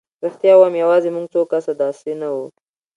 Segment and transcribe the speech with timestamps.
[0.25, 2.45] رښتیا ووایم یوازې موږ څو کسه داسې نه وو.